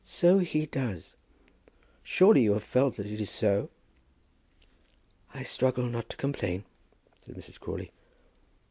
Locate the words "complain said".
6.17-7.35